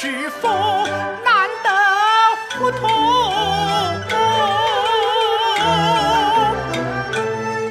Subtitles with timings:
[0.00, 0.48] 是否
[1.24, 1.68] 难得
[2.56, 2.86] 糊涂？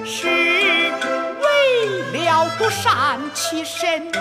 [0.05, 0.27] 是
[1.40, 1.48] 为
[2.12, 4.12] 了独善其身，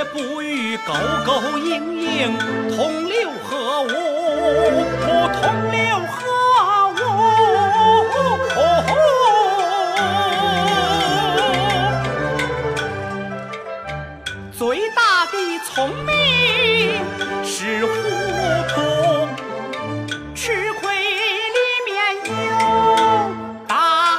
[0.00, 0.94] 绝不与勾
[1.26, 2.38] 勾引引
[2.74, 3.86] 同流合污，
[5.02, 5.06] 不
[5.38, 6.18] 同流合
[6.88, 6.96] 污。
[14.56, 17.04] 最大的聪明
[17.44, 17.92] 是糊
[18.70, 18.80] 涂，
[20.34, 21.92] 吃亏里面
[22.46, 22.48] 有
[23.68, 24.16] 大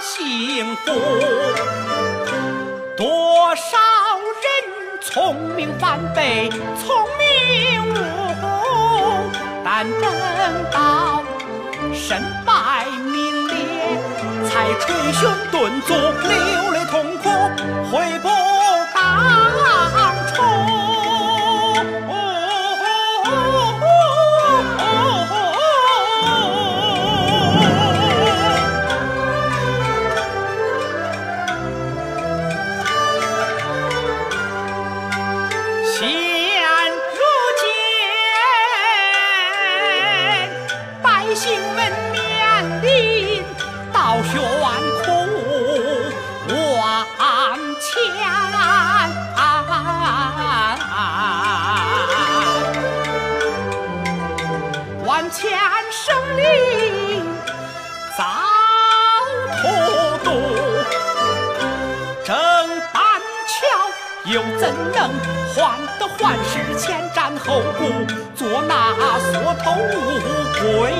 [0.00, 0.92] 幸福。
[2.96, 3.62] 多少
[5.04, 7.94] 聪明反被聪明误，
[9.64, 10.04] 但等
[10.70, 11.22] 到
[11.92, 13.54] 身败名裂，
[14.48, 17.28] 才捶胸顿足，流泪痛哭，
[17.90, 18.28] 悔不
[55.32, 55.50] 万千
[55.90, 57.24] 生灵
[58.18, 58.22] 遭
[59.62, 59.62] 荼
[60.22, 60.28] 毒。
[62.22, 62.36] 正
[62.92, 63.02] 板
[63.48, 63.50] 桥
[64.26, 64.62] 又怎
[64.92, 65.10] 能
[65.54, 67.80] 换得患失前瞻后顾，
[68.36, 68.92] 做那
[69.32, 69.32] 缩
[69.64, 69.74] 头乌
[70.60, 70.92] 龟，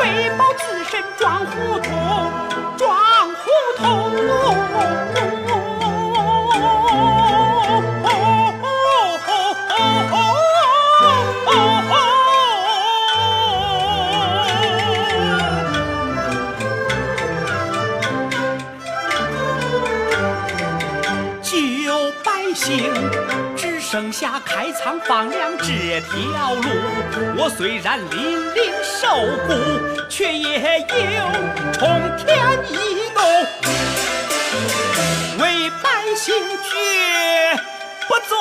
[0.00, 0.02] 为
[0.36, 1.88] 保自身装糊涂，
[22.66, 22.92] 百姓，
[23.56, 26.62] 只剩下开仓放粮这条路。
[27.38, 29.06] 我虽然临临受
[29.46, 29.54] 苦，
[30.08, 31.30] 却也有
[31.72, 32.26] 冲天
[32.68, 32.74] 一
[33.14, 33.20] 怒，
[35.40, 36.34] 为百姓
[36.64, 37.56] 绝
[38.08, 38.34] 不做。